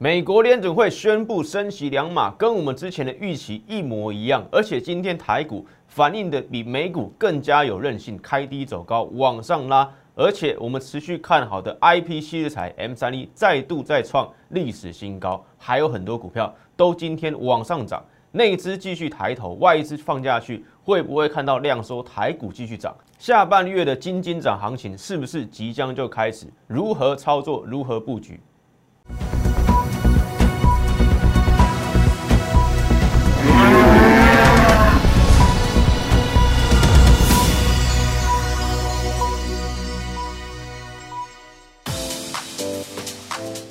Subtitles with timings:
[0.00, 22.96] 美国联准会宣布升息两码，跟我们之前的预期一模一样，而且今天台股反应的比美股更加有韧性，开低走高往上拉，而且我们持续看好的 IP 矽智财 M 三一再度再创历史新高，还有很多股票都今天往上涨，内资继续抬头，外资放下去，会不会看到量缩，台股继续涨？
[23.18, 26.46] 下半月的金金涨行情是不是即将就开始？
[26.68, 27.64] 如何操作？
[27.66, 28.38] 如何布局？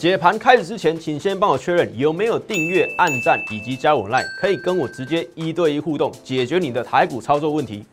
[0.07, 7.83] 解盘开始之前，请先帮我确认有没有订阅、按赞以及加我 Line，可以跟我直接一对一互动，解决你的台股操作问题。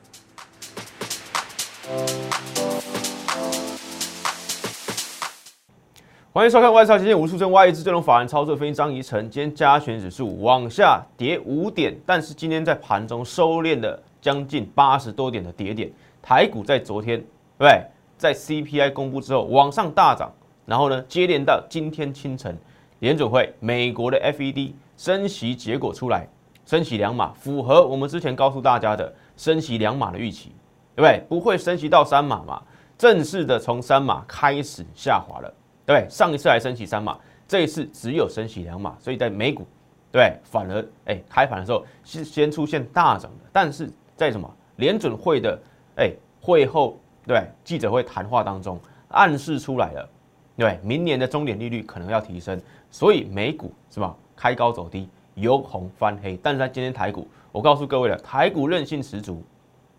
[6.32, 9.28] 欢迎收看《外超前线》，无数真外资最终法人操作分析，张宜晨。
[9.28, 15.91] 今天加权指数往下跌五点，但是今天在盘中收敛了将近八十多点的跌点。
[16.22, 17.20] 台股在昨天
[17.58, 17.83] 对，
[18.16, 20.33] 在 CPI 公布之后往上大涨，
[20.66, 22.56] 然后呢，接连到今天清晨，
[23.00, 26.28] 联准会美国的 FED 升息结果出来，
[26.64, 30.52] 升息两码，符合我们之前告诉大家的升息两码的预期，
[30.94, 31.22] 对不对？
[31.28, 32.62] 不会升息到三码嘛？
[32.96, 35.54] 正式的从三码开始下滑了。
[35.84, 39.66] 对，上一次还升息三码，这一次只有升息两码，所以在美股，
[40.10, 45.60] 对，反而哎开盘的时候是先出现大涨的，但是在什么联准会的
[45.96, 50.08] 哎会后对记者会谈话当中暗示出来了，
[50.56, 52.60] 对，明年的终点利率可能要提升，
[52.91, 59.42] 所以美股是吧开高走低，由红翻黑，但是在今天台股，我告诉各位了，台股韧性十足，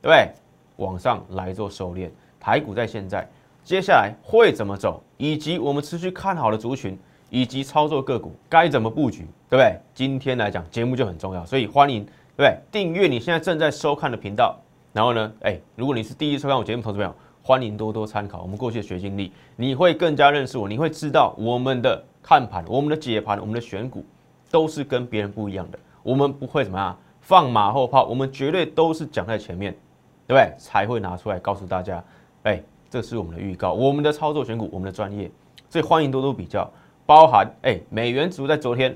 [0.01, 0.29] 对不对？
[0.77, 3.27] 往上来做收敛，台股在现在。
[3.63, 6.97] 接下来会怎么走，以及我们持续看好的族群，
[7.29, 9.75] 以及操作个股该怎么布局，对不对？
[9.93, 12.57] 今天来讲节目就很重要，所以欢迎对不对？
[12.71, 14.55] 订阅你现在正在收看的频道，
[14.93, 17.15] 然后呢，哎，如果你是第一次收看我节目，投资朋友，
[17.47, 24.03] 欢迎多多参考我们过去的学经历，你会更加认识我，你会知道我们的看盘、我们的解盘、我们的选股
[24.49, 29.71] 都是跟别人不一样的，我们不会怎么样放马后炮，我们绝对都是讲在前面，
[30.25, 30.51] 对不对？
[30.57, 32.03] 才会拿出来告诉大家，
[32.41, 32.59] 哎。
[32.87, 35.29] 这是我们的预告，我们的操作选股，我们的专业，
[35.69, 36.71] 所以欢迎多多比较，
[37.05, 38.95] 包含哎，美元指数在昨天，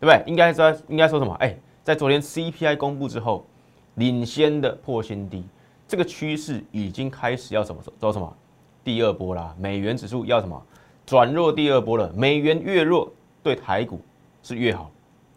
[0.00, 0.20] 不对？
[0.26, 1.32] 应该在应该说什么？
[1.34, 3.46] 哎，在昨天 CPI 公布之后，
[3.94, 5.44] 领先的破新低，
[5.88, 7.92] 这个趋势已经开始要怎么走？
[7.98, 8.36] 走什么？
[8.84, 10.62] 第二波啦，美元指数要什么？
[11.06, 13.10] 转弱第二波了，美元越弱，
[13.42, 13.98] 对台股
[14.42, 14.90] 是越好，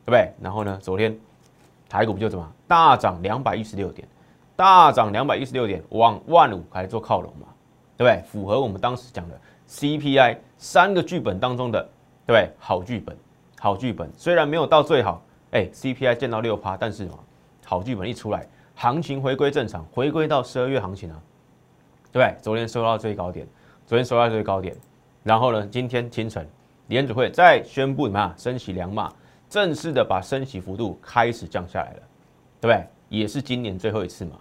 [0.05, 0.33] 对不对？
[0.41, 1.17] 然后呢，昨天
[1.87, 4.05] 台股不就怎么大涨两百一十六点，
[4.57, 7.47] 大涨两百一十六点，往万五开始做靠拢嘛？
[7.95, 8.21] 对不对？
[8.27, 11.81] 符合我们当时讲的 CPI 三个剧本当中的，
[12.25, 12.51] 对不对？
[12.59, 13.15] 好剧本，
[13.57, 14.11] 好剧本。
[14.17, 17.19] 虽然没有到最好，哎，CPI 见到六趴，但是嘛，
[17.63, 18.45] 好剧本一出来，
[18.81, 21.21] 行情回归正常，回归到十二月行情啊，
[22.11, 22.35] 对不对？
[22.41, 23.45] 昨天收到最高点，
[23.85, 24.75] 昨天收到最高点，
[25.21, 26.49] 然后呢，今天清晨
[26.87, 28.33] 联准会再宣布什么啊？
[28.35, 29.13] 升息两码，
[29.47, 31.99] 正式的把升息幅度开始降下来了，
[32.59, 32.87] 对不对？
[33.09, 34.31] 也是今年最后一次嘛，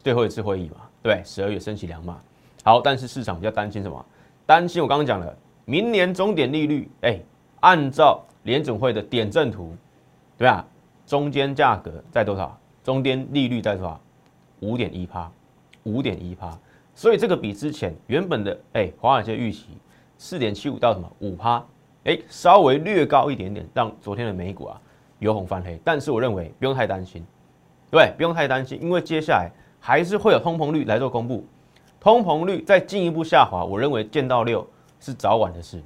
[0.00, 1.24] 最后一次会议嘛，对不对？
[1.24, 2.20] 十二月升息两码。
[2.64, 4.04] 好，但是市场比较担心什么？
[4.44, 5.34] 担心我刚刚讲了，
[5.64, 7.18] 明年终点利率，哎，
[7.60, 9.74] 按照联准会的点阵图，
[10.36, 10.62] 对吧？
[11.06, 12.58] 中间价格在多少？
[12.86, 14.00] 中间利率在多少？
[14.60, 15.28] 五点一趴，
[15.82, 16.56] 五点一趴。
[16.94, 19.70] 所以这个比之前原本的哎，华尔街预期
[20.16, 21.60] 四点七五到什么五趴，
[22.04, 24.80] 哎，稍微略高一点点，让昨天的美股啊
[25.18, 25.76] 由红翻黑。
[25.82, 27.26] 但是我认为不用太担心，
[27.90, 31.44] 对，不用太担心，因为接下来还是会有通膨率来做公布。
[31.98, 34.64] 通膨率再进一步下滑，我认为见到六
[35.00, 35.82] 是早晚的事，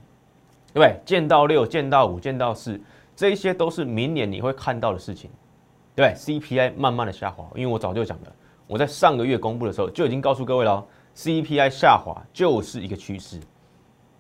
[0.75, 1.01] 对不对？
[1.07, 2.79] 见到六、见到五、见到四，
[3.17, 5.31] 这些都是明年你会看到的事情，
[6.01, 8.33] 对？CPI 慢慢的下滑，因为我早就讲了，
[8.67, 10.85] 我在上个月公布的时候就已经告诉各位了
[11.17, 13.39] ，CPI 下滑就是一个趋势，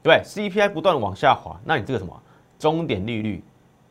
[0.02, 2.22] 对？CPI 不断往下滑，那你这个什么
[2.58, 3.42] 终点利率，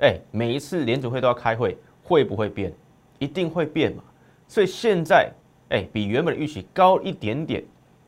[0.02, 2.72] 哎，每一次联准会都要开会，会不会变？
[3.18, 4.04] 一定会变嘛。
[4.48, 5.32] 所以现在
[5.70, 7.64] 哎，比原本的预期高一点点。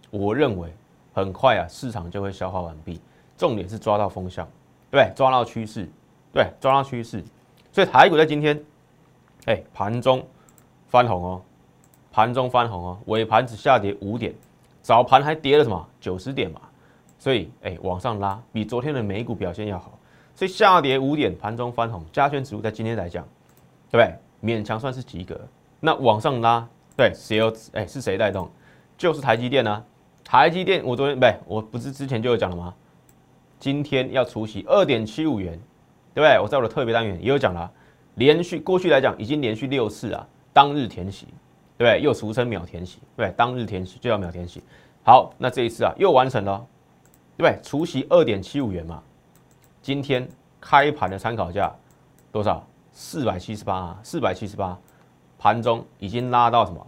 [0.10, 0.74] 我认为
[1.14, 3.00] 很快啊，市场就会消化完毕。
[3.38, 4.48] 重点是抓到风向，
[4.92, 5.90] 对，抓到趋势，
[6.34, 7.24] 对，抓到趋势。
[7.72, 8.62] 所以台股在今天，
[9.46, 10.26] 哎，盘中
[10.88, 11.42] 翻红哦，
[12.12, 14.34] 盘中翻红哦，尾盘只下跌五点，
[14.82, 16.62] 早盘还跌了什么九十点嘛。
[17.18, 19.98] 所以哎，往上拉，比昨天的美股表现要好。
[20.34, 23.24] 所以下跌五点，盘中翻红，加权指数在今天来讲，
[23.92, 24.16] 对不对？
[24.42, 25.40] 勉强算是及格。
[25.80, 27.54] 那往上拉，对，谁有？
[27.74, 28.50] 哎，是谁带动？
[28.98, 29.84] 就是台积电呢、
[30.24, 32.74] 台积电，我昨天不对，我不是之前就有讲了吗？
[33.60, 35.60] 今天要除息二点七五元，
[36.16, 36.40] 对不对？
[36.40, 37.72] 我在我的特别单元也有讲了，
[38.22, 41.26] 连续过去来讲已经连续六次啊，当日填息，
[41.76, 42.00] 对不对？
[42.04, 44.62] 又俗称秒填息，对，当日填息就叫秒填息。
[45.04, 46.64] 好，那这一次啊又完成了，
[47.36, 47.60] 对不对？
[47.64, 49.02] 除息二点七五元嘛，
[49.82, 50.30] 今天
[50.60, 51.74] 开盘的参考价
[52.32, 52.64] 多少？
[52.92, 54.78] 四百七十八啊，四百七十八，
[55.40, 56.86] 盘中已经拉到什么？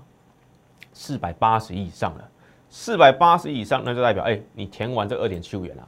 [0.92, 2.30] 四百八十以上了，
[2.70, 5.88] 四百八十以上，那就代表哎，你填完这二点七五元了，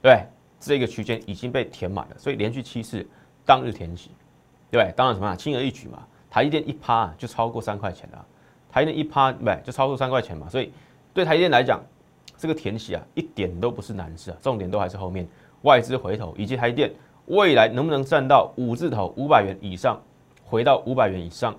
[0.00, 0.24] 对，
[0.58, 3.06] 这个区间已经被填满了，所以连续七次
[3.44, 4.10] 当日填息，
[4.70, 4.92] 对不对？
[4.96, 8.24] 当然什么啊，轻而易举嘛，台积电一趴就超过三块钱了，
[8.70, 10.72] 台积电一趴对，就超过三块钱嘛，所以
[11.14, 11.80] 对台积电来讲，
[12.36, 15.26] 这个填息啊一点都不是难事啊，重点都还是后面
[15.62, 16.92] 外资回头以及台积电
[17.26, 20.00] 未来能不能站到五字头五百元以上，
[20.44, 21.54] 回到五百元以上，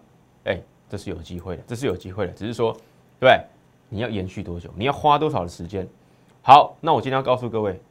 [0.45, 2.75] 哎，这是有机会的，这是有机会的，只是说。
[3.19, 3.35] 对，
[3.89, 4.69] 你要延续多久？
[4.75, 5.87] 你要花多少的时间？
[6.43, 7.81] 好，那我今天要告诉各位，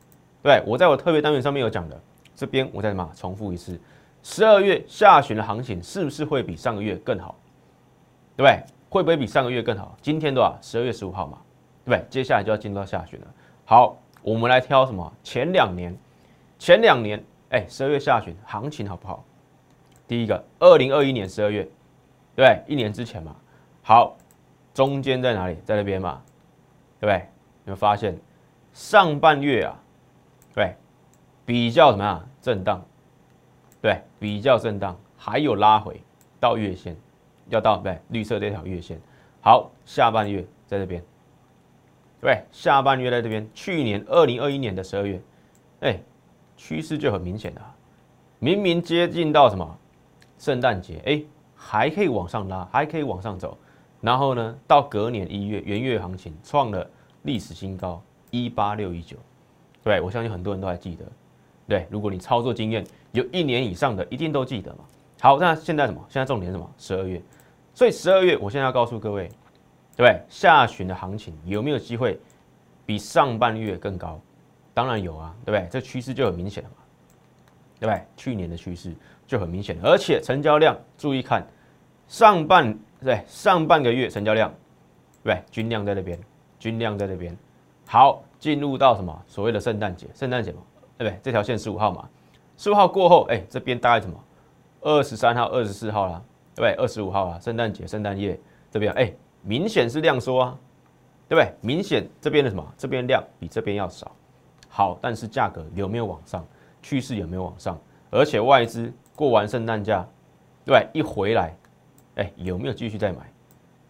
[0.40, 2.00] 对，我在我特别单元上面有讲的，
[2.36, 3.76] 这边我再什么重复一次，
[4.26, 7.36] 十二月下旬的行情是不是会比上个月更好？
[8.36, 8.60] 对不对？
[8.90, 9.96] 会不会比上个月更好？
[10.02, 10.58] 今天多少？
[10.60, 11.38] 十二月十五号嘛，
[11.84, 12.06] 对不对？
[12.10, 13.26] 接下来就要进入到下旬了。
[13.64, 15.12] 好，我们来挑什么？
[15.22, 15.96] 前两年，
[16.58, 19.24] 前两年，哎，十二月下旬行情好不好？
[20.08, 21.62] 第一个，二零二一年十二月，
[22.34, 22.62] 对不对？
[22.66, 23.32] 一年之前嘛，
[23.84, 24.16] 好。
[24.74, 25.56] 中间在哪里？
[25.64, 26.20] 在那边嘛，
[26.98, 27.14] 对不对？
[27.14, 28.18] 有没有发现
[28.72, 29.80] 上半月啊，
[30.52, 30.74] 对，
[31.46, 32.28] 比较怎么样？
[32.42, 32.84] 震荡，
[33.86, 36.02] 对，比较震荡，还有拉回
[36.40, 36.96] 到月线，
[37.50, 39.00] 要到对绿色这条月线。
[39.40, 41.00] 好，下半月在这边，
[42.20, 43.48] 对，下半月在这边。
[43.54, 45.22] 去年二零二一年的十二月，
[45.82, 46.00] 哎，
[46.56, 47.74] 趋势就很明显了，
[48.40, 49.78] 明明接近到什么
[50.36, 51.22] 圣诞节，哎，
[51.54, 53.56] 还可以往上拉，还可以往上走。
[54.00, 56.84] 然后呢，到隔年一月，元月行情创了
[57.22, 58.02] 历史新高
[58.32, 59.16] 一八六一九，
[59.84, 61.04] 对，我相信很多人都还记得。
[61.68, 64.78] 对，如果你操作经验有一年以上的，一定都记得嘛。
[65.20, 66.04] 好，那现在什么？
[66.08, 66.70] 现在重点是什么？
[66.78, 67.20] 十二月。
[67.74, 69.30] 所以十二月，我现在要告诉各位，
[69.96, 72.18] 对，下旬的行情有没有机会
[72.84, 74.20] 比上半月更高？
[74.72, 75.68] 当然有啊，对不对？
[75.70, 76.76] 这趋势就很明显了嘛，
[77.80, 78.02] 对不对？
[78.16, 78.94] 去年的趋势
[79.26, 81.46] 就很明显，而且成交量，注意看
[82.08, 82.78] 上半。
[82.98, 84.52] 对，上半个月成交量，
[85.22, 86.18] 对，均量在那边，
[86.58, 87.36] 均量在那边。
[87.86, 90.06] 好，进入到什么所谓的圣诞节？
[90.14, 90.58] 圣诞节嘛，
[90.98, 91.20] 对不对？
[91.22, 92.08] 这条线十五号嘛，
[92.56, 94.18] 十五号过后，哎，这边大概什么？
[94.80, 96.22] 二十三号、二十四号啦，
[96.54, 96.84] 对不对？
[96.84, 98.38] 二十五号啊，圣诞节、圣诞夜
[98.70, 99.12] 这边，哎，
[99.42, 100.58] 明显是量缩啊，
[101.28, 101.52] 对不对？
[101.60, 102.64] 明显这边的什么？
[102.78, 104.10] 这边量比这边要少。
[104.68, 106.44] 好，但是价格有没有往上？
[106.82, 107.76] 趋势有没有往上？
[108.10, 110.06] 而且外资过完圣诞假，
[110.64, 111.52] 对，一回来。
[112.16, 113.18] 哎，有没有继续再买？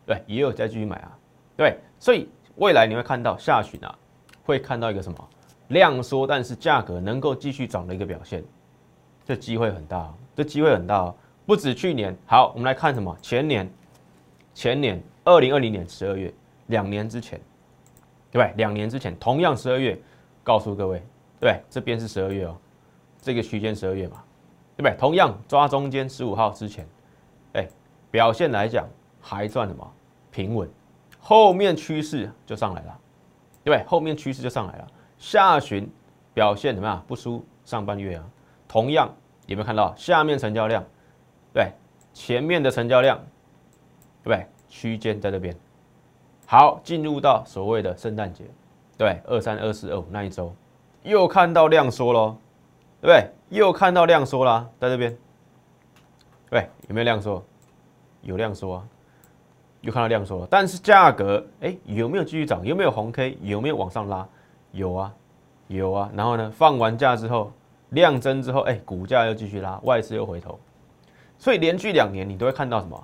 [0.06, 1.18] 对，也有再继续买啊。
[1.56, 3.98] 对，所以未来你会看到下旬啊，
[4.44, 5.28] 会看到一个什么
[5.68, 8.44] 量缩，但是价格能够继续涨的一个表现，
[9.24, 11.12] 这机会很大，这机会很大。
[11.44, 13.16] 不止去年，好，我们来看什么？
[13.22, 13.70] 前年，
[14.54, 16.32] 前年二零二零年十二月，
[16.66, 17.40] 两年之前，
[18.30, 18.52] 对不对？
[18.56, 19.98] 两年之前同样十二月，
[20.42, 21.02] 告诉各位，
[21.40, 22.56] 对，这边是十二月哦，
[23.20, 24.22] 这个区间十二月嘛，
[24.76, 24.96] 对不对？
[24.98, 26.86] 同样抓中间十五号之前。
[27.52, 27.66] 哎
[28.10, 28.88] 表现来讲
[29.20, 29.92] 还算什么
[30.30, 30.68] 平稳，
[31.18, 32.98] 后面趋势就上来了，
[33.62, 33.86] 对不对？
[33.86, 34.88] 后面趋势就上来了。
[35.18, 35.88] 下旬
[36.34, 37.02] 表现怎么样？
[37.06, 38.24] 不输上半月啊。
[38.68, 39.08] 同样
[39.46, 40.84] 有没有看到下面成交量？
[41.52, 41.72] 对，
[42.12, 43.16] 前面的成交量，
[44.22, 44.46] 对不对？
[44.68, 45.56] 区间在这边。
[46.46, 48.44] 好，进入到所谓的圣诞节，
[48.98, 50.54] 对，二三、二四、二五那一周，
[51.02, 52.36] 又看到量缩喽，
[53.00, 53.30] 对不对？
[53.48, 55.16] 又看到量缩啦，在这边，
[56.50, 57.42] 对，有没有量缩？
[58.22, 58.88] 有量缩啊，
[59.80, 62.64] 又看到量缩了，但是价格哎、有没有继续涨？
[62.66, 63.38] 有没有红 K？
[63.40, 64.26] 有没有往上拉？
[64.76, 65.14] 有啊，
[65.68, 66.10] 有啊。
[66.14, 67.50] 然后呢，放完假之后
[67.90, 70.58] 量增之后，哎、股价又继续拉，外资又回头，
[71.38, 73.02] 所以连续两年你都会看到什么？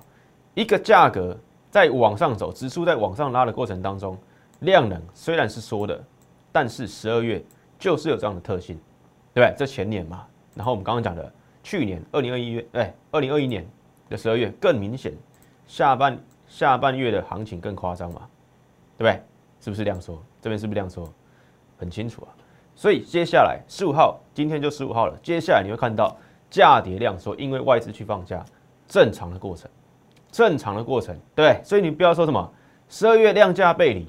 [0.53, 1.35] 一个价格
[1.71, 4.17] 在往上走，指数在往上拉的过程当中，
[4.59, 6.01] 量能虽然是缩的，
[6.51, 7.43] 但是十二月
[7.79, 8.79] 就是有这样的特性，
[9.33, 9.55] 对不对？
[9.57, 13.65] 这前年嘛，然后我们刚刚讲的去年二零二一月，哎，二零二一年
[14.09, 14.15] 的。
[14.15, 15.11] 十二月更明显，
[15.65, 18.21] 下半下半月的行情更夸张嘛，
[18.95, 19.23] 对不对？
[19.59, 20.21] 是不是量缩？
[20.39, 21.11] 这边是不是量缩？
[21.77, 22.29] 很清楚啊。
[22.75, 25.17] 所以接下来十五号，今天就十五号了。
[25.21, 26.15] 接下来你会看到
[26.49, 28.43] 价跌量缩，因为外资去放假，
[28.87, 29.69] 正常的过程，
[30.31, 31.59] 正常的过程，对？
[31.63, 32.51] 所以你不要说什么
[32.89, 34.03] 十二月量价背离，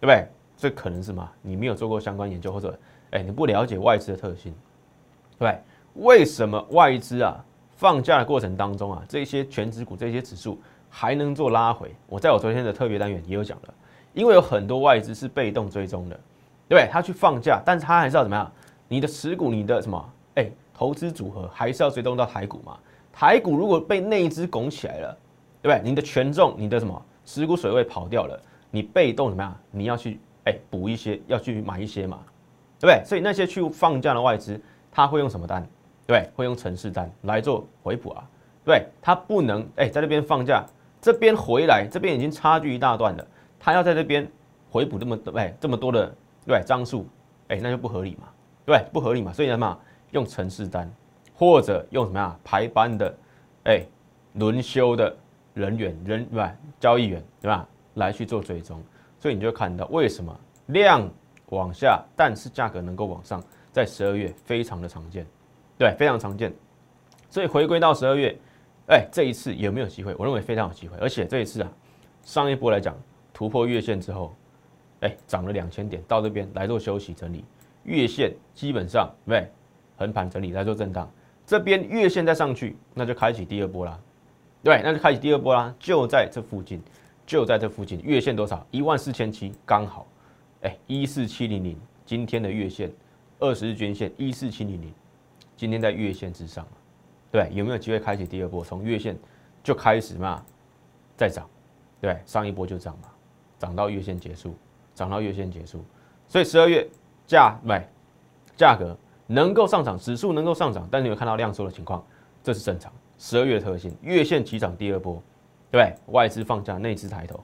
[0.00, 0.26] 不对？
[0.56, 1.30] 这可能是嘛？
[1.40, 2.78] 你没有做过相关研究，或者
[3.10, 4.54] 哎，你不了解外资的特性，
[5.38, 5.58] 对？
[5.94, 7.44] 为什么外资啊？
[7.70, 11.94] 放假的过程当中啊，这些权值股、这些指数还能做拉回。
[12.08, 13.74] 我在我昨天的特别单元也有讲了，
[14.12, 16.18] 因为有很多外资是被动追踪的，
[16.68, 16.88] 对不对？
[16.90, 18.50] 他去放假，但是他还是要怎么样？
[18.88, 20.12] 你的持股、你的什么？
[20.34, 22.78] 哎，投资组合还是要追踪到台股嘛。
[23.12, 25.18] 台股如果被内资拱起来了，
[25.60, 25.88] 对不对？
[25.88, 29.56] 你的权重，你的什么持股水位跑掉了，你被动怎么样？
[29.70, 32.20] 你要去哎补一些，要去买一些嘛，
[32.78, 33.04] 对不对？
[33.04, 34.60] 所以那些去放假的外资，
[34.92, 35.66] 他会用什么单？
[36.06, 38.24] 对，会用程式单来做回补啊。
[38.64, 40.64] 对，他不能哎在这边放假，
[41.00, 43.26] 这边回来，这边已经差距一大段了，
[43.58, 44.26] 他要在这边
[44.70, 46.14] 回补这么多哎这么多的
[46.48, 47.06] 对张数，
[47.46, 48.28] 哎那就不合理嘛，
[48.66, 49.32] 对，不合理嘛。
[49.32, 49.78] 所以什么
[50.10, 50.92] 用程式单，
[51.32, 53.14] 或者用什么呀排班的
[53.66, 53.82] 哎
[54.32, 55.16] 轮休的。
[55.54, 56.56] 人员人对吧？
[56.78, 57.68] 交易员对吧？
[57.94, 58.80] 来去做追踪，
[59.18, 60.32] 所以你就看到为什么
[60.66, 61.10] 量
[61.46, 65.26] 往下，但是价格能够往上，在十二月非常的常见，
[65.76, 66.54] 对，非常常见。
[67.28, 68.38] 所以回归到十二月，
[68.86, 70.14] 哎，这一次有没有机会？
[70.16, 71.68] 我认为非常有机会，而且这一次啊，
[72.22, 72.96] 上一波来讲
[73.34, 74.32] 突破月线之后，
[75.00, 77.44] 哎，涨了两千点，到这边来做休息整理，
[77.84, 79.48] 月线基本上对
[79.96, 81.10] 横盘整理来做震荡，
[81.46, 83.98] 这边月线再上去，那就开启第二波啦。
[84.62, 86.82] 对，那就开启第二波啦，就在这附近，
[87.24, 88.66] 就在这附近，月线多少？
[88.72, 90.04] 一万四千七，刚好，
[90.62, 92.92] 哎，一四七零零，今天的月线，
[93.38, 94.92] 二十日均线一四七零零，
[95.56, 96.66] 今天在月线之上，
[97.30, 98.64] 对，有没有机会开启第二波？
[98.64, 99.16] 从月线
[99.62, 100.44] 就开始嘛，
[101.16, 101.48] 再涨，
[102.00, 103.08] 对，上一波就涨嘛，
[103.60, 104.56] 涨到月线结束，
[104.98, 105.84] 涨到月线结束，
[106.26, 106.84] 所以十二月
[107.24, 107.88] 价买
[108.56, 108.96] 价格
[109.28, 112.04] 能够上涨，指数能够上涨，但你有看到量缩的情况，
[112.42, 112.92] 这是正常。
[113.16, 115.22] 十二月的特性，月线起涨第二波，
[115.70, 117.38] 对，对，外资放假，内资抬头，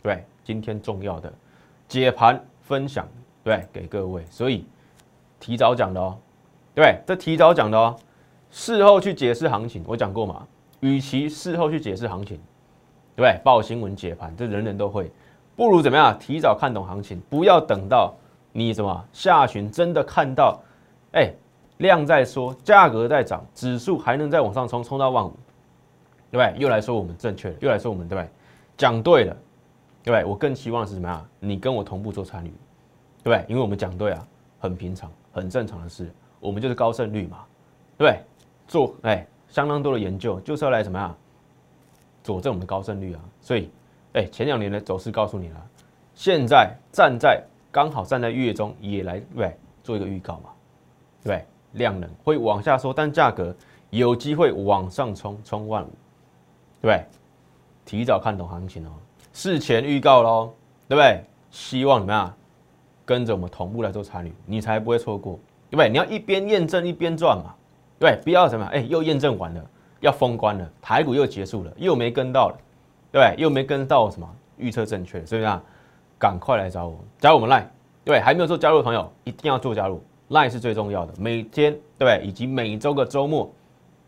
[0.00, 1.32] 对，今天重要的
[1.88, 3.08] 解盘分享，
[3.42, 4.64] 对，给各位，所以
[5.40, 6.16] 提早讲的哦，
[6.76, 7.96] 对，这提早讲的哦，
[8.52, 10.46] 事后去解释行情，我讲过嘛，
[10.78, 12.38] 与其事后去解释行情，
[13.16, 15.10] 对，报新闻解盘，这人人都会，
[15.58, 18.14] 不如怎么样，提早看懂行情，不要等到
[18.52, 20.56] 你什么下旬真的看到，
[21.12, 21.34] 哎。
[21.78, 25.30] 量在说，价格在涨，指数还能再往上冲，冲到万五，
[26.28, 26.60] 对不对？
[26.60, 28.28] 又来说我们正确了，又来说我们对不对？
[28.76, 29.36] 讲对了，
[30.02, 30.24] 对不对？
[30.24, 31.24] 我更希望是什么样？
[31.38, 32.48] 你跟我同步做参与，
[33.22, 33.44] 对不对？
[33.48, 34.26] 因为我们讲对啊，
[34.58, 37.44] 很平常、很正常的事，我们就是高胜率嘛，
[37.96, 38.24] 对不对？
[38.66, 41.14] 做哎，相当多的研究就是要来什么呀？
[42.24, 43.20] 佐证我们的高胜率啊。
[43.40, 43.70] 所以，
[44.14, 45.66] 哎，前两年的走势告诉你了，
[46.14, 49.56] 现在站在刚好站在月中也来对？
[49.82, 50.50] 做一个预告嘛，
[51.22, 51.44] 对？
[51.72, 53.54] 量能会往下收，但价格
[53.90, 55.90] 有机会往上冲，冲万五，
[56.80, 57.04] 对？
[57.84, 58.90] 提早看懂行情哦，
[59.32, 60.52] 事前预告喽，
[60.88, 61.22] 对不对？
[61.50, 62.34] 希望怎么样？
[63.06, 65.38] 跟着我们同步来做参与，你才不会错过，
[65.70, 65.88] 对不对？
[65.88, 67.54] 你要一边验证一边赚嘛，
[67.98, 68.24] 对不对？
[68.24, 68.66] 不要什么？
[68.66, 72.58] 哎，又验证完了，要封关了，台股又结束了，又没跟到了，
[73.10, 73.34] 对？
[73.38, 74.28] 又没跟到什么？
[74.56, 75.62] 预测正确，所以啊，
[76.18, 77.66] 赶快来找我，加入我们 Line，
[78.04, 78.18] 对？
[78.18, 80.02] 还没有做加入的朋友，一定要做加入。
[80.30, 82.20] Line 是最重要的，每天对？
[82.24, 83.50] 以及每周的周末，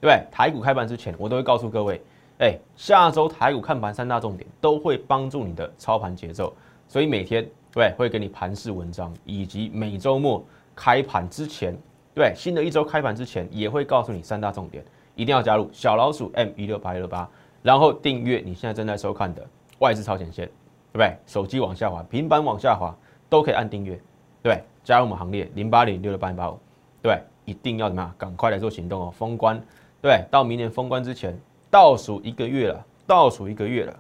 [0.01, 0.23] 对？
[0.31, 2.03] 台股开盘之前，我都会告诉各位，
[2.39, 6.53] 哎，下周台股看盘三大重点都会帮助你的操盘节奏，
[6.89, 11.75] 所以每天对会给你盘势文章，以及每周末开盘之前，
[12.13, 17.27] 对新的一周开盘之前也会告诉你三大重点，一定要加入小老鼠 M 一六八一六八，
[17.63, 19.47] 然后订阅你现在正在收看的
[19.79, 21.17] 外资超前线，对不对？
[21.27, 22.95] 手机往下滑，平板往下滑
[23.29, 24.01] 都可以按订阅，
[24.43, 24.63] 对。
[24.83, 26.59] 加入我们行列，零八零六六八零八五，
[27.03, 28.13] 对，一定要怎么样？
[28.17, 29.11] 赶快来做行动哦！
[29.11, 29.63] 封关，
[30.01, 31.39] 对，到明年封关之前
[31.71, 33.95] 倒数一个月了，倒数一个月了。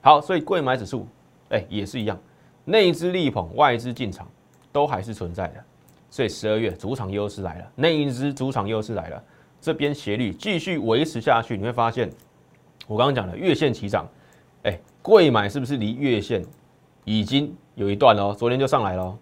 [0.00, 1.04] 好，所以贵买指数，
[1.48, 2.16] 哎，也是一样，
[2.64, 4.26] 内资力捧，外资进场，
[4.70, 5.54] 都还是存在的。
[6.10, 9.22] 所以十二月主场优势来了，内资主场优势来了，
[9.60, 12.08] 这边斜率继续维持下去，你会发现，
[12.90, 14.04] 我刚刚讲的月线起涨，
[14.64, 16.44] 哎，贵买是不是离月线
[17.04, 18.34] 已经有一段了？
[18.34, 19.16] 昨天就上来了，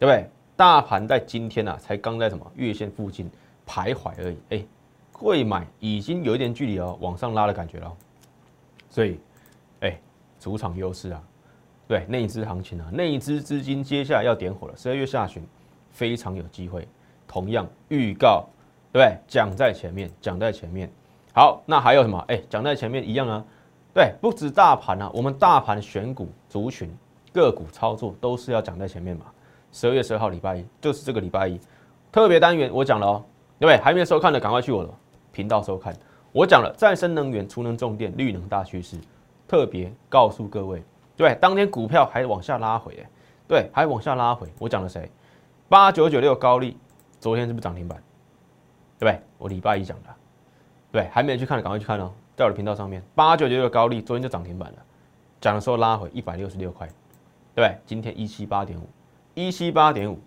[0.00, 0.28] 对不对？
[0.56, 3.30] 大盘在今天啊，才刚在什么月线附近
[3.64, 4.36] 徘徊而已。
[4.48, 4.64] 哎，
[5.12, 7.96] 贵买已经有一点距离哦，往上拉的感觉了。
[8.90, 9.20] 所以，
[9.82, 9.96] 哎，
[10.40, 11.22] 主场优势啊，
[11.86, 14.76] 对内资行情啊，内资资金接下来要点火了。
[14.76, 15.46] 十二月下旬
[15.92, 16.88] 非常有机会。
[17.28, 18.48] 同样预告，
[18.92, 19.16] 对不对？
[19.28, 20.90] 讲在前面，讲在前面。
[21.36, 22.18] 好，那还有什么？
[22.28, 23.44] 哎，讲在前面一样啊。
[23.92, 26.90] 对，不止大盘啊，我们大盘选股、族群、
[27.30, 29.26] 个股操作都是要讲在前面嘛。
[29.70, 31.60] 十二月十二号礼拜一，就是这个礼拜一，
[32.10, 33.22] 特别单元我讲了哦，
[33.58, 33.76] 对不对？
[33.84, 34.90] 还没收看的赶快去我的
[35.30, 35.94] 频道收看。
[36.32, 38.96] 我讲了再生能源、储能重电、绿能大趋势，
[39.46, 40.82] 特别告诉各位，
[41.18, 43.10] 对，当天股票还往下拉回，哎，
[43.46, 44.48] 对，还往下拉回。
[44.58, 45.10] 我讲了谁？
[45.68, 46.78] 八九九六高利，
[47.20, 48.02] 昨天是不是涨停板？
[48.98, 49.22] 对不对？
[49.36, 50.08] 我礼拜一讲的，
[50.96, 54.78] 对，还没去看的赶快去看哦，在我的频道上面，八九九六高利昨天就涨停板了，
[55.42, 56.88] 讲的时候拉回一百六十六块，
[57.54, 57.76] 对？
[57.84, 58.88] 今天一七八点五。
[59.34, 60.18] 一七八点五，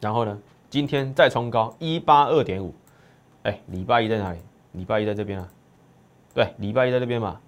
[0.00, 0.38] 然后呢，
[0.70, 2.72] 今天再冲高一八二点五，
[3.42, 4.38] 哎，礼拜一在哪里？
[4.72, 5.46] 礼拜一在这边啊。
[6.32, 7.38] 对，礼拜一在这边嘛。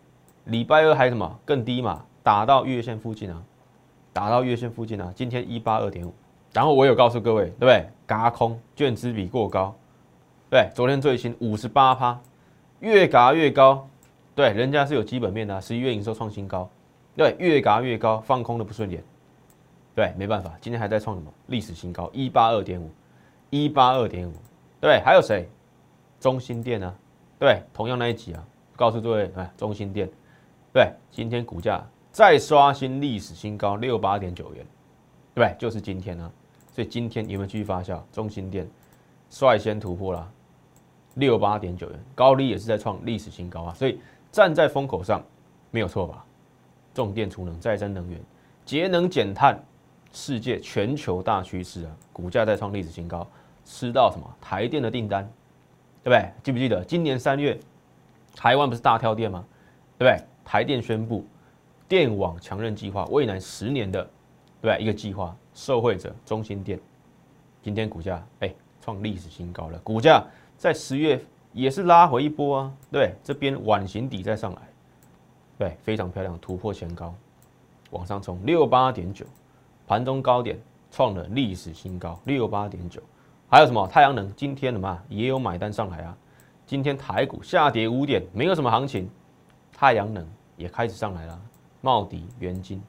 [0.45, 2.05] 礼拜二还什么更低嘛？
[2.23, 3.43] 打到月线附近啊，
[4.13, 5.11] 打到月线附近啊。
[5.17, 6.13] 今天一八二点五，
[6.53, 7.89] 然后我有告诉各位，对不对？
[8.07, 9.75] 轧空，券资比过高。
[10.49, 12.21] 对，昨天最新五十八趴，
[12.81, 13.89] 越嘎越高。
[14.35, 16.69] 对，人家是有基本面的，十一月营收创新高。
[17.17, 19.03] 对，越嘎越高，放空的不顺眼。
[19.95, 22.09] 对，没办法，今天还在创什么历史新高？
[22.13, 22.91] 一八二点五，
[23.51, 24.33] 一八二点五。
[24.81, 25.49] 对，还有谁？
[26.21, 26.95] 中兴电啊。
[27.39, 28.45] 对，同样那一集啊，
[28.77, 30.09] 告诉各位，哎，中兴电。
[30.73, 34.65] 对，今天股价再刷新历史新高，六八点九元。
[35.35, 36.31] 对，就是今天啊。
[36.71, 38.01] 所以今天有没有继续发酵？
[38.13, 38.69] 中兴电
[39.31, 40.31] 率先突破了
[41.17, 43.75] 六八点九元，高利也是在创历史新高啊。
[43.75, 44.01] 所以
[44.33, 45.23] 站在风口上，
[45.71, 46.25] 没有错吧？
[46.95, 48.19] 重电储能、再生能源、
[48.65, 49.63] 节能减碳，
[50.13, 51.91] 世界全球大趋势啊！
[52.13, 53.27] 股价在创历史新高，
[53.67, 55.23] 吃到什么台电的订单，
[56.03, 56.33] 对不对？
[56.43, 57.59] 记不记得今年三月，
[58.35, 59.45] 台湾不是大跳电吗？
[59.99, 60.25] 对不对？
[60.45, 61.25] 台电宣布
[61.89, 64.03] 电网强韧计划，未来十年的
[64.61, 66.79] 对不对一个计划，受惠者中心电，
[67.63, 70.25] 今天股价哎创历史新高了，股价
[70.57, 71.23] 在十月
[71.53, 74.63] 也是拉回一波啊，对，这边碗形底再上来。
[75.59, 77.15] 对，非常漂亮，突破前高，
[77.91, 79.25] 往上冲六八点九，
[79.87, 80.59] 盘中高点
[80.91, 83.01] 创了历史新高六八点九。
[83.49, 84.31] 还有什么太阳能？
[84.35, 86.17] 今天的嘛也有买单上来啊。
[86.67, 89.09] 今天台股下跌五点，没有什么行情，
[89.73, 91.41] 太阳能也开始上来了。
[91.81, 92.83] 茂迪、元晶，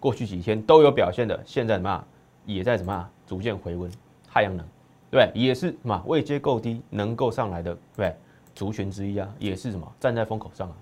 [0.00, 2.04] 过去几天都有表现的，现在什么
[2.44, 3.90] 也在什么逐渐回温。
[4.28, 4.66] 太阳能
[5.10, 8.14] 对，也是嘛位阶够低，能够上来的对
[8.54, 10.76] 族群之一啊，也是什么站在风口上啊。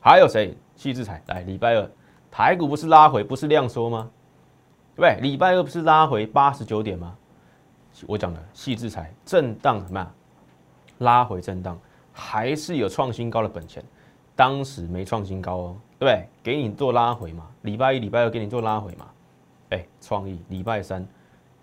[0.00, 0.54] 还有谁？
[0.76, 1.90] 矽智财来，礼拜二
[2.30, 4.10] 台股不是拉回，不是量缩吗？
[4.94, 5.30] 对不对？
[5.30, 7.16] 礼拜二不是拉回八十九点吗？
[8.06, 10.12] 我讲的矽智财震荡什么？
[10.98, 11.78] 拉回震荡，
[12.12, 13.82] 还是有创新高的本钱。
[14.36, 16.28] 当时没创新高哦，对不对？
[16.42, 17.48] 给你做拉回嘛。
[17.62, 19.06] 礼拜一、礼拜二给你做拉回嘛。
[19.70, 21.06] 哎，创意礼拜三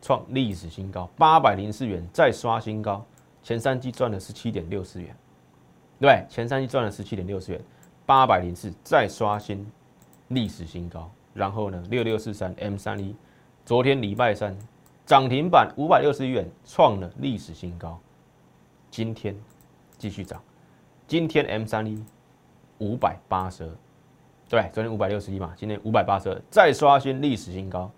[0.01, 3.05] 创历史新高，八百零四元再刷新高，
[3.43, 5.15] 前三季赚了十七点六四元，
[5.99, 6.25] 对？
[6.27, 7.61] 前三季赚了十七点六四元。
[8.03, 9.65] 八百零四再刷新
[10.29, 13.15] 历史新高，然后呢，六六四三 M 三一，
[13.63, 14.57] 昨天礼拜三
[15.05, 17.97] 涨停板五百六十一元，创了历史新高。
[18.89, 19.33] 今天
[19.97, 20.41] 继续涨，
[21.07, 22.03] 今天 M 三一
[22.79, 23.69] 五百八十二，
[24.49, 27.89] 对，昨天五百六十一嘛，今天五百八十二再刷新历史新高，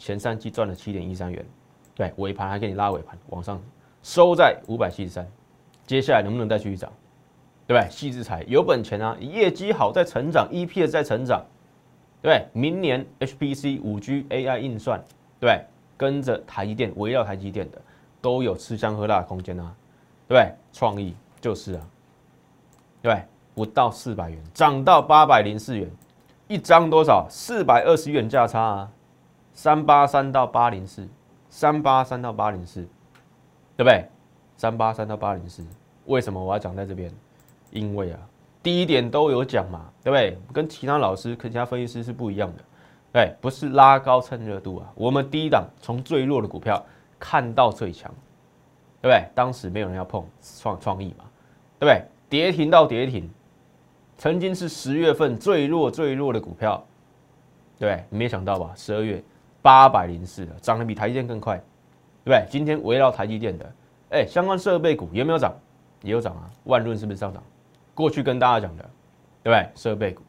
[0.00, 1.44] 前三季赚了七点一三元，
[1.94, 3.60] 对，尾盘还给你拉尾盘往上
[4.02, 5.30] 收在五百七十三，
[5.86, 6.90] 接下来能不能再继续涨？
[7.66, 7.90] 对不对？
[7.90, 11.44] 矽智财有本钱啊，业绩好在成长，EPS 在成长，
[12.22, 12.46] 对？
[12.54, 15.00] 明年 HPC、五 G、AI 运算，
[15.38, 15.62] 对？
[15.98, 17.78] 跟着台积电，围绕台积电的
[18.22, 19.70] 都有吃香喝辣的空间啊，
[20.26, 20.54] 对不对？
[20.72, 21.86] 创意就是啊，
[23.02, 23.22] 对？
[23.54, 25.90] 不到四百元，涨到八百零四元，
[26.48, 27.26] 一张多少？
[27.28, 28.92] 四百二十元价差啊，
[29.52, 31.06] 三八三到八零四，
[31.48, 32.80] 三八三到八零四，
[33.76, 34.04] 对不对？
[34.56, 35.64] 三八三到八零四，
[36.06, 37.12] 为什么我要讲在这边？
[37.70, 38.18] 因为啊，
[38.62, 40.38] 第一点都有讲嘛，对不对？
[40.52, 42.64] 跟其他老师、跟其他分析师是不一样的，
[43.12, 44.92] 对，不是拉高蹭热度啊。
[44.94, 46.84] 我们第一档从最弱的股票
[47.18, 48.10] 看到最强，
[49.00, 49.24] 对不对？
[49.34, 50.24] 当时没有人要碰
[50.58, 51.24] 创创意嘛，
[51.78, 52.04] 对不对？
[52.28, 53.30] 跌停到跌停，
[54.18, 56.84] 曾经是十月份最弱最弱的股票，
[57.78, 58.18] 对你？
[58.18, 58.72] 没想到吧？
[58.76, 59.22] 十二月
[59.62, 61.56] 八百零四了，涨得比台积电更快，
[62.24, 62.46] 对不对？
[62.50, 63.72] 今天围绕台积电的，
[64.10, 65.54] 哎，相关设备股有没有涨？
[66.02, 67.42] 也有涨啊，万润是不是上涨？
[67.94, 68.82] 过去跟大家讲的，
[69.42, 69.68] 对不对？
[69.74, 70.22] 设备股，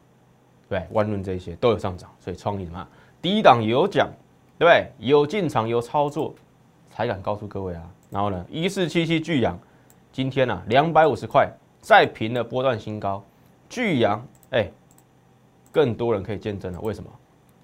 [0.68, 2.86] 对，万润这些都有上涨，所以创意什么？
[3.22, 4.10] 第一档有讲，
[4.58, 4.90] 对不对？
[4.98, 6.34] 有进场有操作，
[6.90, 7.82] 才敢告诉各位啊。
[8.10, 9.58] 然后呢，一四七七巨阳，
[10.12, 13.24] 今天呢两百五十块，再平了波段新高。
[13.70, 14.70] 巨阳，哎，
[15.70, 16.80] 更多人可以见证了。
[16.82, 17.10] 为什么？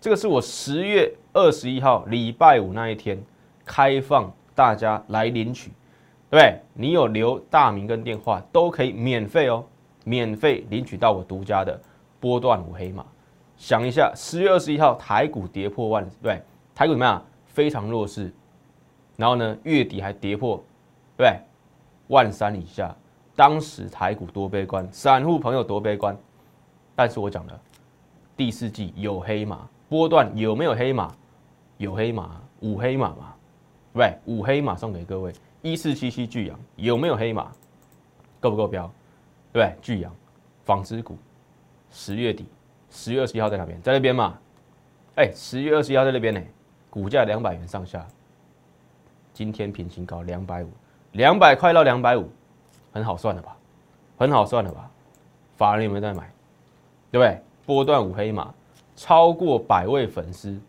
[0.00, 3.16] 这个是我十月二十一号礼拜五那一天
[3.64, 5.70] 开放大家来领取，
[6.28, 6.60] 对不对？
[6.74, 9.64] 你有留大名跟电话都可以免费哦。
[10.04, 11.78] 免费领取到我独家的
[12.18, 13.04] 波段五黑马，
[13.56, 16.42] 想一下，十月二十一号台股跌破万，对，
[16.74, 17.22] 台股怎么样？
[17.46, 18.32] 非常弱势，
[19.16, 20.60] 然后呢，月底还跌破，
[21.16, 21.38] 对，
[22.06, 22.94] 万三以下，
[23.36, 26.16] 当时台股多悲观，散户朋友多悲观，
[26.96, 27.60] 但是我讲了，
[28.36, 31.14] 第四季有黑马，波段有没有黑马？
[31.78, 33.34] 有黑马，五黑马嘛，
[33.94, 37.50] 对，五黑马送给各位，一四七七巨阳有没有黑马？
[38.40, 38.90] 够不够标？
[39.52, 40.14] 对，巨阳，
[40.64, 41.16] 纺织股，
[41.90, 42.46] 十月底，
[42.90, 43.80] 十月二十一号在哪边？
[43.80, 44.36] 在那边嘛。
[45.14, 46.40] 哎，十月二十一号在那边呢，
[46.90, 48.06] 股价两百元上下。
[49.32, 50.70] 今天平新高两百五，
[51.12, 52.28] 两百块到两百五，
[52.92, 53.56] 很好算了吧？
[54.16, 54.90] 很好算了吧？
[55.56, 56.28] 法人有没有在买？
[57.12, 57.40] 对不对？
[57.64, 58.52] 波段五黑马，
[58.96, 60.60] 超过百位粉丝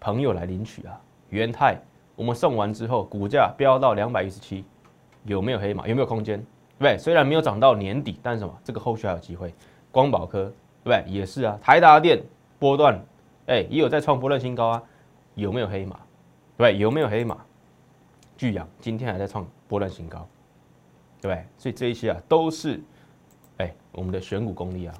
[0.00, 1.00] 朋友来领取啊！
[1.30, 1.78] 元泰，
[2.14, 4.64] 我们送完之后，股价飙到两百一十七，
[5.24, 5.86] 有没有黑马？
[5.86, 6.38] 有没有空间？
[6.38, 6.98] 对不对？
[6.98, 8.58] 虽然没有涨到年底，但是什么？
[8.62, 9.52] 这个后续还有机会。
[9.90, 10.44] 光宝科，
[10.84, 11.04] 对不对？
[11.12, 11.58] 也是啊。
[11.60, 12.22] 台达电
[12.58, 13.00] 波段，
[13.46, 14.82] 哎，也有在创波段新高啊。
[15.34, 15.98] 有没有黑马？
[16.56, 17.38] 对，有没有黑马？
[18.36, 20.26] 巨阳今天还在创波段新高，
[21.20, 21.44] 对不对？
[21.56, 22.80] 所以这一些啊，都是
[23.56, 24.94] 哎我们的选股功力啊，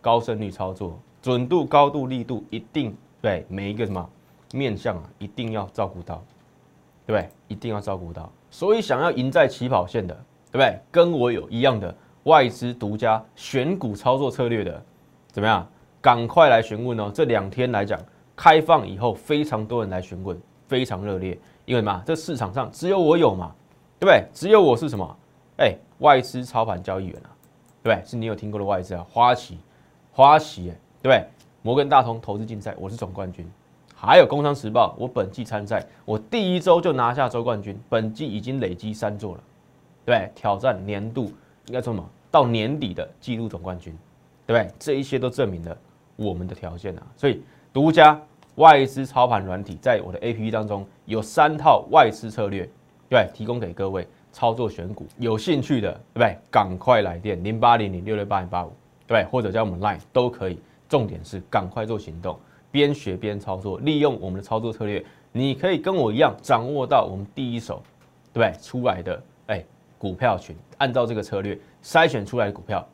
[0.00, 4.08] 高胜率操作，准度、高度、力度，一定对每一个什么
[4.52, 6.22] 面向啊，一定要照顾到，
[7.06, 7.28] 对不对？
[7.48, 8.30] 一定要照顾到。
[8.50, 10.14] 所以想要赢在起跑线的，
[10.50, 10.78] 对不对？
[10.90, 14.82] 跟我有一样的外资独家选股操作策略的，
[15.30, 15.66] 怎么样？
[16.02, 17.10] 赶快来询问哦！
[17.14, 18.00] 这两天来讲，
[18.34, 20.34] 开放以后，非常多人来询问，
[20.66, 21.38] 非常热烈。
[21.66, 23.54] 因为嘛，这市场上只有我有嘛，
[23.98, 24.24] 对不对？
[24.32, 25.16] 只有我是什么？
[25.58, 27.28] 哎，外资操盘交易员啊，
[27.82, 28.08] 对不对？
[28.08, 29.58] 是你有听过的外资啊，花旗，
[30.10, 31.28] 花旗，哎，对不对？
[31.60, 33.46] 摩根大通投资竞赛，我是总冠军。
[34.02, 39.40] 还有工商时报，我本季参赛，我第一周就拿下周冠军，本季已经累积三座了，
[40.06, 40.32] 对不对？
[40.34, 41.24] 挑战年度
[41.66, 42.10] 应该说什么？
[42.30, 43.94] 到年底的纪录总冠军，
[44.46, 44.74] 对不对？
[44.78, 45.76] 这一些都证明了
[46.16, 47.42] 我们的条件啊，所以
[47.74, 48.18] 独家。
[48.56, 52.68] 外资操盘软体在我的 APP 当中有三套外资策略，
[53.08, 56.36] 对，提供给各位操作选股，有兴趣的，对不对？
[56.50, 58.72] 赶快来电零八零零六六八零八五，
[59.06, 60.58] 对，或者加我们 Line 都可以。
[60.88, 62.36] 重点是赶快做行动，
[62.70, 67.82] 边学边操作，利用我们的操作策略，你可以跟我一样掌握到我们第一手，
[68.32, 68.52] 对？
[68.62, 69.64] 出来的哎
[69.98, 72.86] 股票群，按照这个策略筛选出来的股票，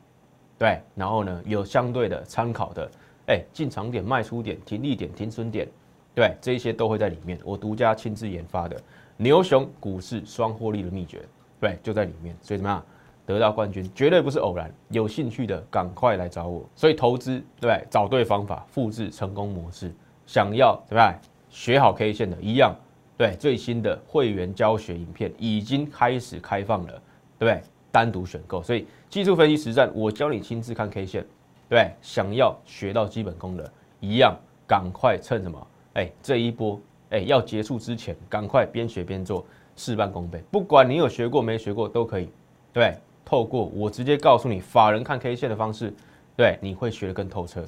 [0.57, 2.89] 对，然后呢有相对的参考的。
[3.29, 5.67] 哎，进场点、卖出点、停利点、停损点，
[6.15, 7.37] 对，这些都会在里面。
[7.43, 8.81] 我独家亲自研发的
[9.17, 11.21] 牛熊股市双获利的秘诀，
[11.59, 12.33] 对，就在里面。
[12.41, 12.81] 所以怎么样
[13.27, 14.73] 得到冠军，绝对不是偶然。
[14.89, 16.67] 有兴趣的赶快来找我。
[16.75, 19.93] 所以投资，对，找对方法，复制成功模式。
[20.25, 21.13] 想要对不对？
[21.49, 22.73] 学好 K 线的一样，
[23.17, 26.93] 对，最新的会员教学影片已经开始开放了，
[27.37, 27.61] 对不对？
[27.91, 28.63] 单独选购。
[28.63, 31.25] 所以技术分析实战，我教你亲自看 K 线。
[31.67, 34.33] 对，想要学到基本功的，一样，
[34.65, 35.67] 赶快趁什么？
[35.95, 40.41] 哎，这一波，哎，要结束之前，赶快边学边做，事半功倍。
[40.49, 42.29] 不管你有学过没学过都可以。
[42.71, 42.95] 对，
[43.27, 45.93] 透过我直接告诉你法人看 K 线的方式，
[46.37, 47.61] 对，你会学得更透彻。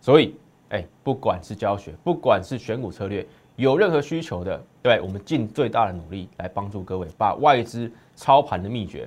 [0.00, 0.34] 所以，
[0.70, 9.00] 哎，不管是教学，不管是选股策略，有任何需求的，对，我们尽最大的努力来帮助各位，把外资操盘的秘诀，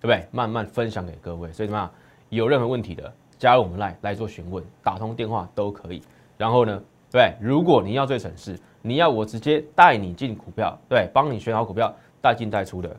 [0.00, 0.26] 对不对？
[0.30, 1.52] 慢慢分享给各位。
[1.52, 1.90] 所以怎么样？
[2.30, 3.12] 有任何问题的？
[3.38, 6.00] 加入我们来来做询问，打通电话都可以。
[6.38, 12.96] 然后呢，对，如果你要最省事，你要我直接带你进股票，对，帮你选好股票，带进带出的，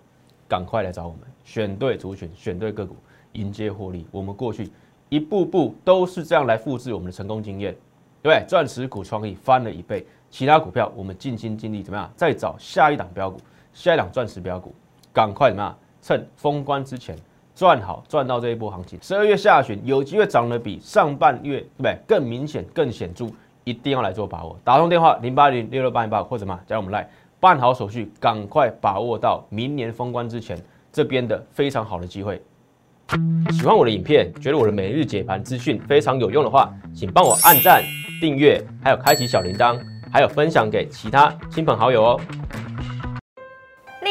[0.48, 2.96] 赶快来找我们，选对族群，选对个股，
[3.34, 4.06] 迎接获利。
[4.12, 4.70] 我们过去
[5.10, 7.74] 一步步都是这样来复制我们的成功经验，
[8.22, 12.12] 对不对，钻石股创意翻了一倍，其他股票我们尽心尽力怎么样？
[12.16, 13.40] 再找下一档标股，
[13.74, 14.74] 下一档钻石标股，
[15.14, 15.78] 赶快怎么样？
[16.02, 17.16] 趁封关之前。
[17.54, 23.28] 赚好赚到这一波行情，十二月下旬有机会涨得比上半月对不对更明显更显著，
[23.66, 24.58] 一定要来做把握。
[24.64, 27.08] 打通电话零八零六六八零八或者嘛加我们来
[27.42, 30.58] 办好手续，赶快把握到明年封关之前
[30.92, 32.42] 这边的非常好的机会。
[33.52, 37.84] 喜欢我的影片，觉得我的每日解盘资讯非常有用的话，请帮我按赞、
[38.22, 39.78] 订阅，还有开启小铃铛，
[40.12, 42.22] 还有分享给其他亲朋好友哦。